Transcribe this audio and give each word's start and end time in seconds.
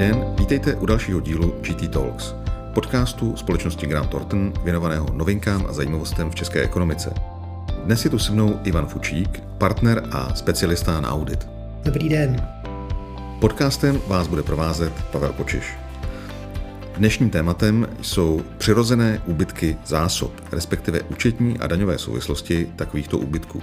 den, 0.00 0.24
vítejte 0.38 0.74
u 0.74 0.86
dalšího 0.86 1.20
dílu 1.20 1.54
GT 1.60 1.92
Talks, 1.92 2.34
podcastu 2.74 3.36
společnosti 3.36 3.86
Grant 3.86 4.10
Thornton 4.10 4.52
věnovaného 4.64 5.06
novinkám 5.12 5.66
a 5.68 5.72
zajímavostem 5.72 6.30
v 6.30 6.34
české 6.34 6.62
ekonomice. 6.62 7.14
Dnes 7.84 8.04
je 8.04 8.10
tu 8.10 8.18
se 8.18 8.32
mnou 8.32 8.60
Ivan 8.64 8.86
Fučík, 8.86 9.42
partner 9.58 10.08
a 10.10 10.34
specialista 10.34 11.00
na 11.00 11.10
audit. 11.10 11.48
Dobrý 11.84 12.08
den. 12.08 12.48
Podcastem 13.40 14.00
vás 14.06 14.28
bude 14.28 14.42
provázet 14.42 14.92
Pavel 15.12 15.32
Kočiš. 15.32 15.64
Dnešním 16.96 17.30
tématem 17.30 17.88
jsou 18.02 18.42
přirozené 18.58 19.22
úbytky 19.26 19.76
zásob, 19.86 20.32
respektive 20.52 21.00
účetní 21.00 21.58
a 21.58 21.66
daňové 21.66 21.98
souvislosti 21.98 22.72
takovýchto 22.76 23.18
úbytků. 23.18 23.62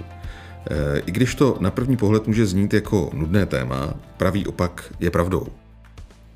E, 0.70 0.98
I 0.98 1.10
když 1.10 1.34
to 1.34 1.56
na 1.60 1.70
první 1.70 1.96
pohled 1.96 2.26
může 2.26 2.46
znít 2.46 2.74
jako 2.74 3.10
nudné 3.12 3.46
téma, 3.46 3.94
pravý 4.16 4.46
opak 4.46 4.94
je 5.00 5.10
pravdou. 5.10 5.46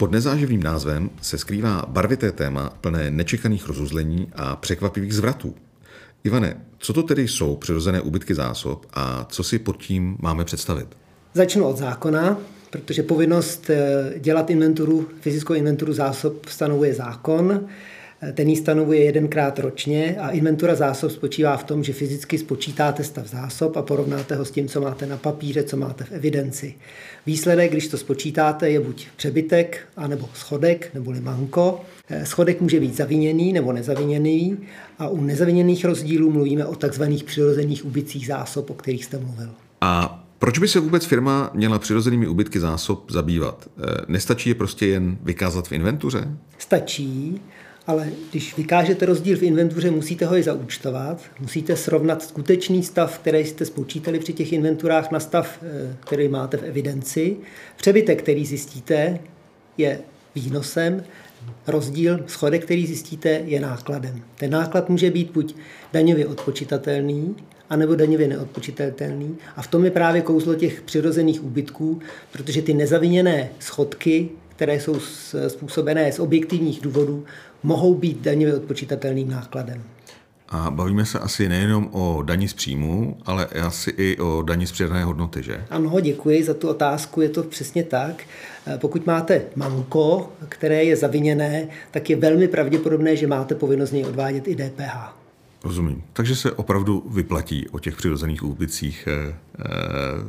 Pod 0.03 0.11
nezáživým 0.11 0.63
názvem 0.63 1.11
se 1.21 1.39
skrývá 1.39 1.85
barvité 1.89 2.33
téma 2.33 2.71
plné 2.81 3.11
nečekaných 3.11 3.67
rozuzlení 3.67 4.29
a 4.35 4.57
překvapivých 4.57 5.15
zvratů. 5.15 5.55
Ivane, 6.25 6.57
co 6.79 6.93
to 6.93 7.03
tedy 7.03 7.29
jsou 7.29 7.57
přirozené 7.57 8.01
úbytky 8.01 8.35
zásob 8.35 8.87
a 8.95 9.27
co 9.31 9.45
si 9.45 9.59
pod 9.59 9.77
tím 9.77 10.17
máme 10.21 10.45
představit? 10.45 10.87
Začnu 11.35 11.65
od 11.65 11.77
zákona, 11.77 12.39
protože 12.71 13.03
povinnost 13.03 13.71
eh, 13.71 14.15
dělat 14.19 14.51
inventuru, 14.51 15.09
fyzickou 15.21 15.55
inventuru 15.55 15.93
zásob 15.93 16.47
stanovuje 16.47 16.95
zákon. 16.95 17.67
Ten 18.35 18.49
ji 18.49 18.57
stanovuje 18.57 19.05
jedenkrát 19.05 19.59
ročně 19.59 20.17
a 20.21 20.31
inventura 20.31 20.75
zásob 20.75 21.11
spočívá 21.11 21.57
v 21.57 21.65
tom, 21.65 21.85
že 21.85 21.93
fyzicky 21.93 22.39
spočítáte 22.39 23.05
stav 23.05 23.27
zásob 23.27 23.77
a 23.77 23.83
porovnáte 23.83 24.35
ho 24.35 24.45
s 24.45 24.51
tím, 24.51 24.69
co 24.69 24.81
máte 24.81 25.07
na 25.07 25.17
papíře, 25.17 25.63
co 25.63 25.77
máte 25.77 26.05
v 26.05 26.13
evidenci. 26.13 26.75
Výsledek, 27.27 27.71
když 27.71 27.89
to 27.89 27.99
spočítáte, 27.99 28.71
je 28.71 28.81
buď 28.81 29.07
přebytek, 29.17 29.81
anebo 29.97 30.29
schodek, 30.35 30.91
nebo 30.95 31.15
manko. 31.21 31.81
Eh, 32.09 32.27
schodek 32.27 32.61
může 32.61 32.81
být 32.81 32.97
zaviněný 32.97 33.53
nebo 33.53 33.73
nezaviněný 33.73 34.59
a 34.99 35.09
u 35.09 35.21
nezaviněných 35.21 35.85
rozdílů 35.85 36.31
mluvíme 36.31 36.67
o 36.67 36.75
takzvaných 36.75 37.25
přirozených 37.25 37.85
ubicích 37.85 38.27
zásob, 38.27 38.71
o 38.71 38.75
kterých 38.75 39.05
jste 39.05 39.19
mluvil. 39.19 39.51
A 39.81 40.25
proč 40.39 40.59
by 40.59 40.69
se 40.69 40.81
vůbec 40.81 41.05
firma 41.05 41.51
měla 41.55 41.79
přirozenými 41.79 42.27
úbytky 42.27 42.61
zásob 42.61 43.11
zabývat? 43.11 43.69
Eh, 43.79 43.83
nestačí 44.09 44.49
je 44.49 44.55
prostě 44.55 44.87
jen 44.87 45.19
vykázat 45.23 45.69
v 45.69 45.73
inventuře? 45.73 46.29
Stačí, 46.59 47.41
ale 47.87 48.09
když 48.31 48.57
vykážete 48.57 49.07
rozdíl 49.07 49.37
v 49.37 49.43
inventuře, 49.43 49.91
musíte 49.91 50.27
ho 50.27 50.37
i 50.37 50.43
zaúčtovat, 50.43 51.23
musíte 51.41 51.77
srovnat 51.77 52.23
skutečný 52.23 52.83
stav, 52.83 53.19
který 53.19 53.39
jste 53.39 53.65
spočítali 53.65 54.19
při 54.19 54.33
těch 54.33 54.53
inventurách 54.53 55.11
na 55.11 55.21
stav, 55.21 55.59
eh, 55.63 55.97
který 56.01 56.29
máte 56.29 56.57
v 56.57 56.63
evidenci. 56.63 57.37
Přebytek, 57.77 58.23
který 58.23 58.47
zjistíte, 58.47 59.19
je 59.79 60.01
výnosem, 60.35 61.05
rozdíl, 61.67 62.25
schodek, 62.27 62.65
který 62.65 62.87
zjistíte, 62.87 63.29
je 63.29 63.61
nákladem. 63.61 64.23
Ten 64.39 64.51
náklad 64.51 64.89
může 64.89 65.11
být 65.11 65.31
buď 65.31 65.55
daňově 65.93 66.27
odpočitatelný, 66.27 67.37
anebo 67.71 67.95
daňově 67.95 68.29
neodpočitatelný. 68.29 69.37
A 69.57 69.63
v 69.63 69.67
tom 69.67 69.85
je 69.85 69.91
právě 69.91 70.23
kouzlo 70.23 70.55
těch 70.55 70.83
přirozených 70.83 71.45
úbytků, 71.45 72.01
protože 72.33 72.63
ty 72.63 72.75
nezaviněné 72.75 73.51
schodky, 73.59 74.29
které 74.63 74.81
jsou 74.81 74.99
způsobené 75.49 76.13
z 76.13 76.19
objektivních 76.19 76.81
důvodů, 76.81 77.25
mohou 77.63 77.95
být 77.95 78.21
daňově 78.21 78.55
odpočítatelným 78.55 79.31
nákladem. 79.31 79.83
A 80.49 80.71
bavíme 80.71 81.07
se 81.07 81.19
asi 81.19 81.49
nejenom 81.49 81.89
o 81.93 82.23
daní 82.23 82.49
z 82.49 82.55
příjmu, 82.55 83.17
ale 83.27 83.47
asi 83.47 83.91
i 83.91 84.19
o 84.19 84.43
daní 84.43 84.67
z 84.67 84.73
přidané 84.73 85.05
hodnoty, 85.05 85.43
že? 85.43 85.65
Ano, 85.71 86.01
děkuji 86.01 86.45
za 86.45 86.55
tu 86.55 86.69
otázku, 86.69 87.21
je 87.21 87.29
to 87.29 87.43
přesně 87.43 87.85
tak. 87.85 88.23
Pokud 88.77 89.07
máte 89.07 89.43
manko, 89.57 90.33
které 90.49 90.85
je 90.85 90.97
zaviněné, 90.97 91.69
tak 91.91 92.11
je 92.11 92.17
velmi 92.17 92.49
pravděpodobné, 92.49 93.17
že 93.17 93.27
máte 93.27 93.55
povinnost 93.55 93.91
z 93.91 93.93
něj 93.93 94.05
odvádět 94.05 94.49
i 94.49 94.57
DPH. 94.57 95.17
Rozumím. 95.65 96.03
Takže 96.13 96.37
se 96.37 96.53
opravdu 96.53 97.03
vyplatí 97.11 97.69
o 97.69 97.79
těch 97.79 97.97
přirozených 97.97 98.43
úbytcích 98.43 99.09
e, 99.09 99.13
e, 99.13 99.35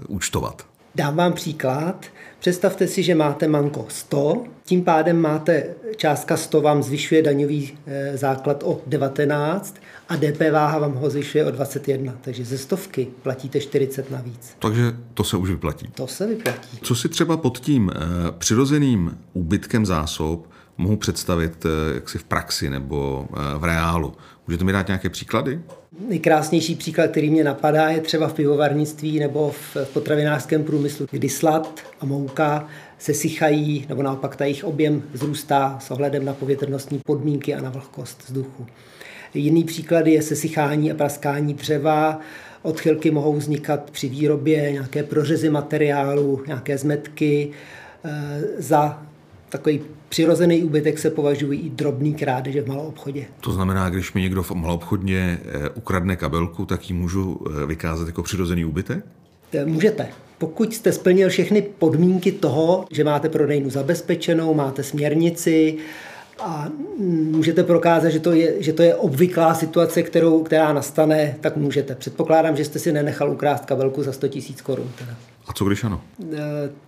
účtovat. 0.08 0.66
Dám 0.96 1.16
vám 1.16 1.34
příklad. 1.34 2.06
Představte 2.44 2.88
si, 2.88 3.04
že 3.04 3.16
máte 3.16 3.48
manko 3.48 3.86
100, 3.90 4.44
tím 4.66 4.84
pádem 4.84 5.22
máte 5.22 5.66
částka 5.98 6.38
100 6.38 6.62
vám 6.62 6.84
zvyšuje 6.84 7.22
daňový 7.22 7.78
eh, 7.86 8.18
základ 8.18 8.64
o 8.64 8.82
19 8.88 9.76
a 10.10 10.16
DPH 10.16 10.80
vám 10.80 10.94
ho 10.94 11.10
zvyšuje 11.10 11.46
o 11.46 11.52
21. 11.52 12.14
Takže 12.22 12.46
ze 12.46 12.58
stovky 12.58 13.08
platíte 13.22 13.60
40 13.60 14.12
navíc. 14.12 14.56
Takže 14.60 14.94
to 15.14 15.24
se 15.24 15.38
už 15.38 15.50
vyplatí. 15.50 15.88
To 15.96 16.08
se 16.08 16.28
vyplatí. 16.28 16.80
Co 16.82 16.96
si 16.96 17.10
třeba 17.10 17.38
pod 17.38 17.60
tím 17.60 17.92
eh, 17.96 18.00
přirozeným 18.38 19.18
úbytkem 19.34 19.86
zásob 19.86 20.50
mohu 20.78 20.96
představit 20.98 21.66
eh, 21.66 21.96
jaksi 21.96 22.18
v 22.18 22.24
praxi 22.24 22.70
nebo 22.70 23.28
v 23.58 23.64
reálu? 23.64 24.14
Můžete 24.48 24.64
mi 24.64 24.72
dát 24.72 24.88
nějaké 24.88 25.10
příklady? 25.10 25.60
Nejkrásnější 26.00 26.76
příklad, 26.76 27.12
který 27.12 27.30
mě 27.30 27.44
napadá, 27.44 27.90
je 27.90 28.02
třeba 28.02 28.28
v 28.28 28.34
pivovarnictví 28.34 29.20
nebo 29.20 29.52
v 29.52 29.78
potravinářském 29.94 30.64
průmyslu, 30.64 31.08
kdy 31.12 31.30
slad 31.30 31.80
a 32.02 32.06
mouka 32.06 32.33
se 32.98 33.14
sychají, 33.14 33.86
nebo 33.90 34.04
naopak 34.04 34.36
ta 34.36 34.46
jejich 34.46 34.64
objem 34.64 35.04
zrůstá 35.14 35.80
s 35.82 35.92
ohledem 35.92 36.26
na 36.26 36.34
povětrnostní 36.34 37.00
podmínky 37.06 37.56
a 37.56 37.62
na 37.62 37.70
vlhkost 37.70 38.24
vzduchu. 38.26 38.66
Jiný 39.34 39.64
příklad 39.64 40.08
je 40.08 40.22
sesychání 40.22 40.92
a 40.92 40.96
praskání 40.96 41.54
dřeva, 41.54 42.20
Odchylky 42.62 43.12
mohou 43.12 43.34
vznikat 43.34 43.92
při 43.92 44.10
výrobě, 44.10 44.72
nějaké 44.72 45.04
prořezy 45.04 45.50
materiálu, 45.50 46.44
nějaké 46.48 46.78
zmetky. 46.78 47.52
E, 48.06 48.42
za 48.58 49.04
takový 49.50 49.82
přirozený 50.10 50.64
úbytek 50.64 51.00
se 51.00 51.10
považují 51.10 51.60
i 51.60 51.70
drobný 51.70 52.14
krádeže 52.14 52.62
v 52.62 52.68
malou 52.68 52.88
obchodě. 52.88 53.26
To 53.40 53.52
znamená, 53.52 53.90
když 53.90 54.14
mi 54.14 54.22
někdo 54.22 54.44
v 54.44 54.52
obchodně 54.52 55.40
eh, 55.46 55.70
ukradne 55.70 56.16
kabelku, 56.16 56.66
tak 56.66 56.90
ji 56.90 56.96
můžu 56.96 57.40
eh, 57.48 57.66
vykázat 57.66 58.08
jako 58.08 58.24
přirozený 58.24 58.66
úbytek? 58.66 59.06
Můžete. 59.66 60.08
Pokud 60.44 60.74
jste 60.74 60.92
splnil 60.92 61.30
všechny 61.30 61.62
podmínky 61.62 62.32
toho, 62.32 62.86
že 62.92 63.04
máte 63.04 63.30
prodejnu 63.30 63.70
zabezpečenou, 63.70 64.54
máte 64.54 64.84
směrnici, 64.84 65.78
a 66.40 66.70
můžete 67.32 67.64
prokázat, 67.64 68.10
že 68.10 68.20
to 68.20 68.32
je, 68.32 68.64
že 68.64 68.74
to 68.74 68.84
je 68.84 68.96
obvyklá 68.96 69.54
situace, 69.56 70.04
kterou, 70.04 70.44
která 70.44 70.74
nastane, 70.74 71.36
tak 71.42 71.58
můžete. 71.58 71.96
Předpokládám, 71.96 72.58
že 72.58 72.66
jste 72.66 72.80
si 72.80 72.92
nenechal 72.92 73.32
ukrást 73.32 73.66
kabelku 73.66 74.04
za 74.04 74.12
100 74.12 74.28
000 74.28 74.42
korun. 74.64 74.92
Teda. 75.00 75.33
A 75.48 75.54
co 75.54 75.66
když 75.66 75.84
ano? 75.84 76.02
E, 76.34 76.38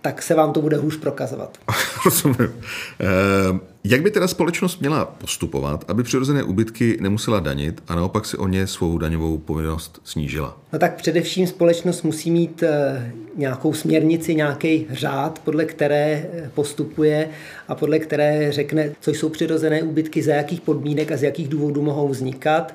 tak 0.00 0.22
se 0.22 0.34
vám 0.34 0.52
to 0.52 0.60
bude 0.60 0.76
hůř 0.76 0.96
prokazovat. 0.96 1.58
Rozumím. 2.04 2.36
E, 2.40 3.76
jak 3.84 4.02
by 4.02 4.10
teda 4.10 4.28
společnost 4.28 4.80
měla 4.80 5.04
postupovat, 5.04 5.84
aby 5.88 6.02
přirozené 6.02 6.42
úbytky 6.42 6.98
nemusela 7.00 7.40
danit 7.40 7.82
a 7.88 7.94
naopak 7.94 8.26
si 8.26 8.36
o 8.36 8.48
ně 8.48 8.66
svou 8.66 8.98
daňovou 8.98 9.38
povinnost 9.38 10.00
snížila? 10.04 10.58
No 10.72 10.78
tak 10.78 10.94
především 10.94 11.46
společnost 11.46 12.02
musí 12.02 12.30
mít 12.30 12.62
e, 12.62 13.12
nějakou 13.36 13.72
směrnici, 13.72 14.34
nějaký 14.34 14.86
řád, 14.90 15.38
podle 15.44 15.64
které 15.64 16.26
postupuje 16.54 17.28
a 17.68 17.74
podle 17.74 17.98
které 17.98 18.52
řekne, 18.52 18.92
co 19.00 19.10
jsou 19.10 19.28
přirozené 19.28 19.82
úbytky, 19.82 20.22
za 20.22 20.32
jakých 20.32 20.60
podmínek 20.60 21.12
a 21.12 21.16
z 21.16 21.22
jakých 21.22 21.48
důvodů 21.48 21.82
mohou 21.82 22.08
vznikat 22.08 22.74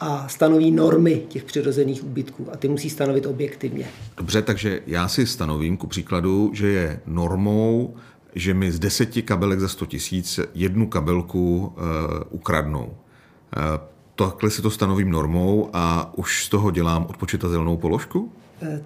a 0.00 0.28
stanoví 0.28 0.70
normy 0.70 1.22
těch 1.28 1.44
přirozených 1.44 2.04
úbytků 2.04 2.48
a 2.52 2.56
ty 2.56 2.68
musí 2.68 2.90
stanovit 2.90 3.26
objektivně. 3.26 3.86
Dobře, 4.16 4.42
takže 4.42 4.80
já 4.86 5.08
si 5.08 5.26
stanovím 5.26 5.76
ku 5.76 5.86
příkladu, 5.86 6.50
že 6.54 6.68
je 6.68 7.00
normou, 7.06 7.94
že 8.34 8.54
mi 8.54 8.72
z 8.72 8.78
deseti 8.78 9.22
kabelek 9.22 9.60
za 9.60 9.68
100 9.68 9.86
tisíc 9.86 10.40
jednu 10.54 10.86
kabelku 10.86 11.58
uh, 11.76 11.82
ukradnou. 12.30 12.84
Uh, 12.86 12.94
takhle 14.14 14.50
si 14.50 14.62
to 14.62 14.70
stanovím 14.70 15.10
normou 15.10 15.70
a 15.72 16.12
už 16.16 16.44
z 16.44 16.48
toho 16.48 16.70
dělám 16.70 17.06
odpočitatelnou 17.08 17.76
položku? 17.76 18.32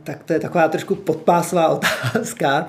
Tak 0.05 0.25
to 0.25 0.33
je 0.33 0.41
taková 0.41 0.69
trošku 0.69 0.95
podpásová 0.95 1.69
otázka. 2.15 2.69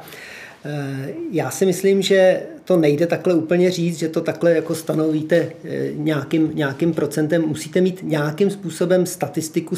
Já 1.31 1.51
si 1.51 1.65
myslím, 1.65 2.01
že 2.01 2.41
to 2.65 2.77
nejde 2.77 3.07
takhle 3.07 3.33
úplně 3.33 3.71
říct, 3.71 3.99
že 3.99 4.09
to 4.09 4.21
takhle 4.21 4.55
jako 4.55 4.75
stanovíte 4.75 5.35
eh, 5.35 5.91
nějakým, 5.93 6.51
nějakým 6.53 6.93
procentem. 6.93 7.41
Musíte 7.41 7.81
mít 7.81 7.99
nějakým 8.03 8.49
způsobem 8.49 9.05
statistiku, 9.05 9.75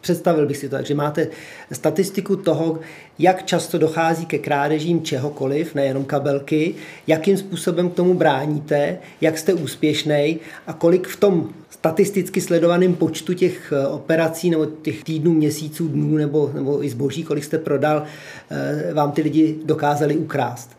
představil 0.00 0.46
bych 0.46 0.56
si 0.56 0.68
to, 0.68 0.76
takže 0.76 0.94
máte 0.94 1.28
statistiku 1.72 2.36
toho, 2.36 2.78
jak 3.18 3.46
často 3.46 3.78
dochází 3.78 4.26
ke 4.26 4.38
krádežím 4.38 5.02
čehokoliv, 5.02 5.74
nejenom 5.74 6.04
kabelky, 6.04 6.74
jakým 7.06 7.36
způsobem 7.36 7.90
k 7.90 7.94
tomu 7.94 8.14
bráníte, 8.14 8.98
jak 9.20 9.38
jste 9.38 9.54
úspěšný 9.54 10.38
a 10.66 10.72
kolik 10.72 11.08
v 11.08 11.16
tom 11.16 11.50
statisticky 11.70 12.40
sledovaném 12.40 12.94
počtu 12.94 13.34
těch 13.34 13.72
eh, 13.72 13.86
operací 13.86 14.50
nebo 14.50 14.66
těch 14.66 15.04
týdnů, 15.04 15.32
měsíců, 15.32 15.88
dnů 15.88 16.16
nebo, 16.16 16.50
nebo 16.54 16.84
i 16.84 16.90
zboží, 16.90 17.24
kolik 17.24 17.44
jste 17.44 17.58
prodal, 17.58 18.02
eh, 18.50 18.94
vám 18.94 19.12
ty 19.12 19.22
lidi 19.22 19.56
dokázali 19.64 20.16
ukrást. 20.16 20.70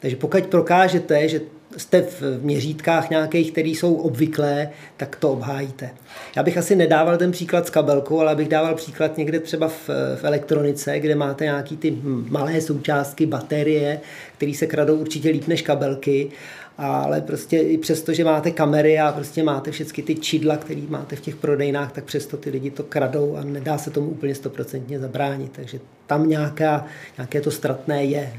Takže 0.00 0.16
pokud 0.16 0.46
prokážete, 0.46 1.28
že 1.28 1.40
jste 1.76 2.02
v 2.02 2.22
měřítkách 2.42 3.10
nějakých, 3.10 3.52
které 3.52 3.68
jsou 3.68 3.94
obvyklé, 3.94 4.68
tak 4.96 5.16
to 5.16 5.32
obhájíte. 5.32 5.90
Já 6.36 6.42
bych 6.42 6.58
asi 6.58 6.76
nedával 6.76 7.16
ten 7.16 7.32
příklad 7.32 7.66
s 7.66 7.70
kabelkou, 7.70 8.20
ale 8.20 8.36
bych 8.36 8.48
dával 8.48 8.74
příklad 8.74 9.18
někde 9.18 9.40
třeba 9.40 9.68
v, 9.68 9.88
v 10.16 10.24
elektronice, 10.24 11.00
kde 11.00 11.14
máte 11.14 11.44
nějaký 11.44 11.76
ty 11.76 11.98
malé 12.28 12.60
součástky, 12.60 13.26
baterie, 13.26 14.00
které 14.36 14.54
se 14.54 14.66
kradou 14.66 14.96
určitě 14.96 15.28
líp 15.28 15.48
než 15.48 15.62
kabelky 15.62 16.30
ale 16.78 17.20
prostě 17.20 17.58
i 17.58 17.78
přesto, 17.78 18.12
že 18.12 18.24
máte 18.24 18.50
kamery 18.50 18.98
a 18.98 19.12
prostě 19.12 19.42
máte 19.42 19.70
všechny 19.70 20.02
ty 20.02 20.14
čidla, 20.14 20.56
které 20.56 20.80
máte 20.88 21.16
v 21.16 21.20
těch 21.20 21.36
prodejnách, 21.36 21.92
tak 21.92 22.04
přesto 22.04 22.36
ty 22.36 22.50
lidi 22.50 22.70
to 22.70 22.82
kradou 22.82 23.36
a 23.36 23.44
nedá 23.44 23.78
se 23.78 23.90
tomu 23.90 24.08
úplně 24.08 24.34
stoprocentně 24.34 24.98
zabránit. 24.98 25.52
Takže 25.52 25.80
tam 26.06 26.28
nějaká, 26.28 26.86
nějaké 27.18 27.40
to 27.40 27.50
ztratné 27.50 28.04
je. 28.04 28.32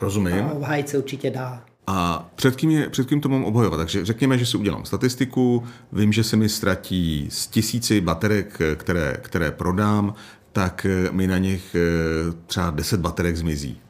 Rozumím. 0.00 0.44
A 0.44 0.52
obhájit 0.52 0.88
se 0.88 0.98
určitě 0.98 1.30
dá. 1.30 1.69
A 1.90 2.26
před 2.34 2.56
kým, 2.56 2.70
je, 2.70 2.90
před 2.90 3.08
kým 3.08 3.20
to 3.20 3.28
mám 3.28 3.44
obhajovat? 3.44 3.76
Takže 3.76 4.04
řekněme, 4.04 4.38
že 4.38 4.46
si 4.46 4.56
udělám 4.56 4.84
statistiku, 4.84 5.64
vím, 5.92 6.12
že 6.12 6.24
se 6.24 6.36
mi 6.36 6.48
ztratí 6.48 7.28
z 7.30 7.46
tisíci 7.46 8.00
baterek, 8.00 8.58
které, 8.76 9.16
které 9.22 9.50
prodám, 9.50 10.14
tak 10.52 10.86
mi 11.10 11.26
na 11.26 11.38
nich 11.38 11.74
eh, 11.74 12.32
třeba 12.46 12.70
10 12.70 13.00
baterek 13.00 13.36
zmizí. 13.36 13.80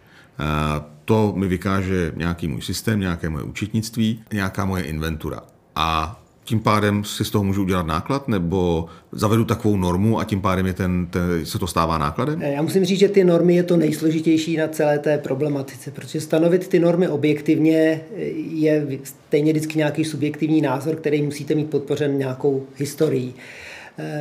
To 1.05 1.32
mi 1.37 1.49
vykáže 1.49 2.12
nějaký 2.17 2.49
můj 2.49 2.62
systém, 2.62 3.00
nějaké 3.00 3.29
moje 3.29 3.44
účetnictví, 3.44 4.25
nějaká 4.32 4.64
moje 4.64 4.82
inventura. 4.82 5.43
A 5.76 6.19
tím 6.50 6.61
pádem 6.61 7.05
si 7.05 7.25
z 7.25 7.31
toho 7.31 7.44
můžu 7.44 7.62
udělat 7.62 7.87
náklad, 7.87 8.29
nebo 8.29 8.87
zavedu 9.12 9.44
takovou 9.44 9.76
normu 9.76 10.20
a 10.20 10.25
tím 10.25 10.41
pádem 10.41 10.67
je 10.67 10.73
ten, 10.73 11.06
ten, 11.06 11.23
se 11.47 11.58
to 11.58 11.67
stává 11.67 11.99
nákladem? 11.99 12.43
Já 12.43 12.62
musím 12.62 12.85
říct, 12.85 12.99
že 12.99 13.08
ty 13.08 13.25
normy 13.25 13.56
je 13.56 13.62
to 13.62 13.76
nejsložitější 13.76 14.56
na 14.56 14.69
celé 14.69 14.99
té 14.99 15.19
problematice, 15.19 15.91
protože 15.91 16.20
stanovit 16.20 16.69
ty 16.69 16.79
normy 16.79 17.08
objektivně 17.08 18.00
je 18.50 18.87
stejně 19.05 19.52
vždycky 19.52 19.79
nějaký 19.79 20.05
subjektivní 20.05 20.61
názor, 20.61 20.97
který 20.97 21.23
musíte 21.23 21.55
mít 21.55 21.70
podpořen 21.70 22.19
nějakou 22.19 22.67
historií. 22.76 23.35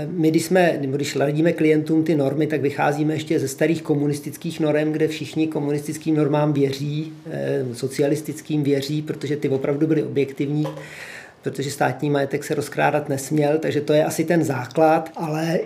My, 0.07 0.31
když, 0.31 0.45
jsme, 0.45 0.77
když 0.81 1.15
radíme 1.15 1.53
klientům 1.53 2.03
ty 2.03 2.15
normy, 2.15 2.47
tak 2.47 2.61
vycházíme 2.61 3.13
ještě 3.13 3.39
ze 3.39 3.47
starých 3.47 3.81
komunistických 3.81 4.59
norm, 4.59 4.91
kde 4.91 5.07
všichni 5.07 5.47
komunistickým 5.47 6.15
normám 6.15 6.53
věří, 6.53 7.13
eh, 7.31 7.65
socialistickým 7.73 8.63
věří, 8.63 9.01
protože 9.01 9.37
ty 9.37 9.49
opravdu 9.49 9.87
byly 9.87 10.03
objektivní 10.03 10.67
protože 11.41 11.71
státní 11.71 12.09
majetek 12.09 12.43
se 12.43 12.55
rozkrádat 12.55 13.09
nesměl, 13.09 13.57
takže 13.57 13.81
to 13.81 13.93
je 13.93 14.05
asi 14.05 14.23
ten 14.23 14.43
základ, 14.43 15.09
ale 15.15 15.59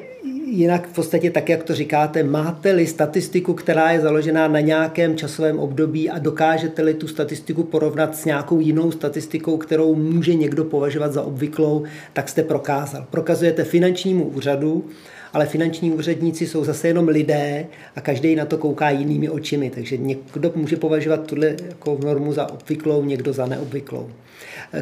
jinak 0.46 0.88
v 0.88 0.96
podstatě 0.96 1.31
tak, 1.31 1.50
jak 1.50 1.64
to 1.64 1.75
říkáte, 1.75 2.24
máte-li 2.24 2.88
statistiku, 2.88 3.54
která 3.54 3.92
je 3.92 4.02
založená 4.02 4.48
na 4.48 4.60
nějakém 4.60 5.18
časovém 5.18 5.60
období 5.60 6.10
a 6.10 6.20
dokážete-li 6.20 6.94
tu 6.94 7.08
statistiku 7.08 7.64
porovnat 7.64 8.16
s 8.16 8.25
nějakou 8.25 8.60
jinou 8.60 8.92
statistikou, 8.92 9.58
kterou 9.58 9.96
může 9.96 10.34
někdo 10.34 10.64
považovat 10.64 11.14
za 11.14 11.24
obvyklou, 11.24 11.84
tak 12.14 12.30
jste 12.30 12.44
prokázal. 12.44 13.06
Prokazujete 13.10 13.64
finančnímu 13.64 14.25
úřadu, 14.25 14.86
ale 15.33 15.45
finanční 15.45 15.91
úředníci 15.91 16.47
jsou 16.47 16.63
zase 16.63 16.88
jenom 16.88 17.07
lidé 17.07 17.65
a 17.95 18.01
každý 18.01 18.35
na 18.35 18.45
to 18.45 18.57
kouká 18.57 18.89
jinými 18.89 19.30
očimi, 19.30 19.69
takže 19.69 19.97
někdo 19.97 20.51
může 20.56 20.75
považovat 20.75 21.27
tuhle 21.27 21.56
jako 21.68 21.97
normu 22.03 22.33
za 22.33 22.50
obvyklou, 22.50 23.06
někdo 23.06 23.33
za 23.33 23.45
neobvyklou. 23.45 24.09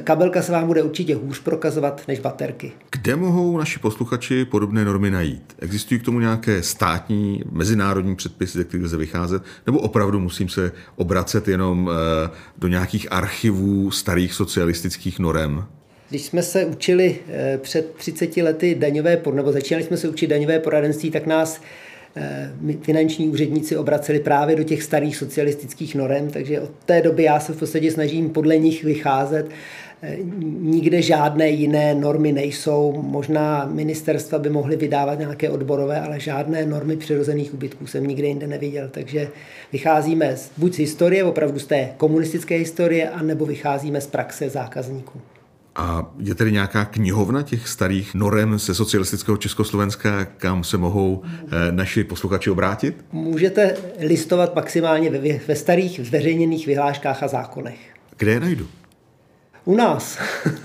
Kabelka 0.03 0.41
se 0.41 0.51
vám 0.51 0.67
bude 0.67 0.83
určitě 0.83 1.15
hůř 1.15 1.39
prokazovat 1.39 2.01
než 2.07 2.19
baterky. 2.19 2.71
Kde 2.91 3.15
mohou 3.15 3.57
naši 3.57 3.79
posluchači 3.79 4.45
podobné 4.45 4.85
normy 4.85 5.11
najít? 5.11 5.55
Existují 5.59 5.99
k 5.99 6.03
tomu 6.03 6.19
nějaké 6.19 6.63
státní, 6.63 7.43
mezinárodní 7.51 8.15
předpisy, 8.15 8.57
ze 8.57 8.63
kterých 8.63 8.85
lze 8.85 8.97
vycházet? 8.97 9.43
Nebo 9.65 9.79
opravdu 9.79 10.19
musím 10.19 10.49
se 10.49 10.71
obracet 10.95 11.47
jenom 11.47 11.89
eh, 11.91 12.29
do 12.57 12.67
nějakých 12.67 13.11
archivů 13.11 13.91
starých 13.91 14.33
socialistických 14.33 15.19
norem? 15.19 15.65
Když 16.11 16.25
jsme 16.25 16.43
se 16.43 16.65
učili 16.65 17.17
eh, 17.29 17.57
před 17.57 17.95
30 17.95 18.37
lety 18.37 18.75
daňové, 18.75 19.21
nebo 19.33 19.51
začínali 19.51 19.83
jsme 19.83 19.97
se 19.97 20.09
učit 20.09 20.27
daňové 20.27 20.59
poradenství, 20.59 21.11
tak 21.11 21.25
nás 21.25 21.61
eh, 22.15 22.51
finanční 22.81 23.29
úředníci 23.29 23.77
obraceli 23.77 24.19
právě 24.19 24.55
do 24.55 24.63
těch 24.63 24.83
starých 24.83 25.17
socialistických 25.17 25.95
norem, 25.95 26.29
takže 26.29 26.61
od 26.61 26.71
té 26.85 27.01
doby 27.01 27.23
já 27.23 27.39
se 27.39 27.53
v 27.53 27.59
podstatě 27.59 27.91
snažím 27.91 28.29
podle 28.29 28.57
nich 28.57 28.83
vycházet. 28.83 29.45
Eh, 30.03 30.17
nikde 30.59 31.01
žádné 31.01 31.49
jiné 31.49 31.95
normy 31.95 32.31
nejsou. 32.31 33.01
Možná 33.01 33.65
ministerstva 33.65 34.39
by 34.39 34.49
mohly 34.49 34.75
vydávat 34.75 35.19
nějaké 35.19 35.49
odborové, 35.49 36.01
ale 36.01 36.19
žádné 36.19 36.65
normy 36.65 36.97
přirozených 36.97 37.53
ubytků 37.53 37.87
jsem 37.87 38.07
nikde 38.07 38.27
jinde 38.27 38.47
neviděl. 38.47 38.89
Takže 38.91 39.27
vycházíme 39.71 40.35
buď 40.57 40.73
z 40.73 40.77
historie, 40.77 41.23
opravdu 41.23 41.59
z 41.59 41.67
té 41.67 41.89
komunistické 41.97 42.55
historie, 42.55 43.09
anebo 43.09 43.45
vycházíme 43.45 44.01
z 44.01 44.07
praxe 44.07 44.49
zákazníků. 44.49 45.21
A 45.75 46.13
je 46.19 46.35
tedy 46.35 46.51
nějaká 46.51 46.85
knihovna 46.85 47.41
těch 47.41 47.67
starých 47.67 48.13
norem 48.15 48.59
ze 48.59 48.75
socialistického 48.75 49.37
Československa, 49.37 50.25
kam 50.25 50.63
se 50.63 50.77
mohou 50.77 51.23
eh, 51.25 51.71
naši 51.71 52.03
posluchači 52.03 52.49
obrátit? 52.49 53.05
Můžete 53.11 53.75
listovat 53.99 54.55
maximálně 54.55 55.09
ve, 55.09 55.39
ve 55.47 55.55
starých 55.55 55.99
zveřejněných 56.03 56.67
vyhláškách 56.67 57.23
a 57.23 57.27
zákonech. 57.27 57.79
Kde 58.17 58.31
je 58.31 58.39
najdu? 58.39 58.67
U 59.65 59.75
nás. 59.75 60.19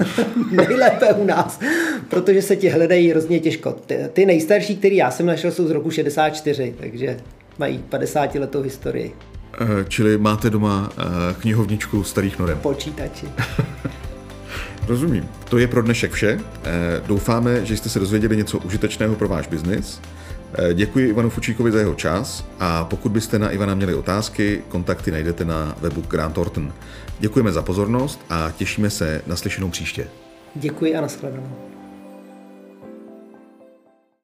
Nejlépe 0.50 1.14
u 1.14 1.24
nás, 1.24 1.60
protože 2.08 2.42
se 2.42 2.56
ti 2.56 2.68
hledají 2.68 3.10
hrozně 3.10 3.40
těžko. 3.40 3.72
Ty, 3.72 3.98
ty 4.12 4.26
nejstarší, 4.26 4.76
který 4.76 4.96
já 4.96 5.10
jsem 5.10 5.26
našel, 5.26 5.50
jsou 5.50 5.68
z 5.68 5.70
roku 5.70 5.90
64, 5.90 6.74
takže 6.80 7.16
mají 7.58 7.78
50 7.78 8.34
letou 8.34 8.62
historii. 8.62 9.14
Eh, 9.60 9.84
čili 9.88 10.18
máte 10.18 10.50
doma 10.50 10.90
eh, 10.98 11.02
knihovničku 11.40 12.02
starých 12.02 12.38
norem? 12.38 12.58
Počítači. 12.58 13.26
Rozumím. 14.86 15.28
To 15.48 15.58
je 15.58 15.66
pro 15.66 15.82
dnešek 15.82 16.12
vše. 16.12 16.40
Eh, 16.64 17.02
doufáme, 17.06 17.66
že 17.66 17.76
jste 17.76 17.88
se 17.88 17.98
dozvěděli 17.98 18.36
něco 18.36 18.58
užitečného 18.58 19.14
pro 19.14 19.28
váš 19.28 19.46
biznis. 19.46 20.00
Eh, 20.54 20.74
děkuji 20.74 21.08
Ivanu 21.08 21.30
Fučíkovi 21.30 21.72
za 21.72 21.78
jeho 21.78 21.94
čas 21.94 22.46
a 22.60 22.84
pokud 22.84 23.12
byste 23.12 23.38
na 23.38 23.50
Ivana 23.50 23.74
měli 23.74 23.94
otázky, 23.94 24.62
kontakty 24.68 25.10
najdete 25.10 25.44
na 25.44 25.76
webu 25.80 26.00
Grant 26.00 26.34
Thornton. 26.34 26.72
Děkujeme 27.18 27.52
za 27.52 27.62
pozornost 27.62 28.20
a 28.30 28.50
těšíme 28.56 28.90
se 28.90 29.22
na 29.26 29.36
slyšenou 29.36 29.70
příště. 29.70 30.08
Děkuji 30.54 30.96
a 30.96 31.00
nashledanou. 31.00 31.75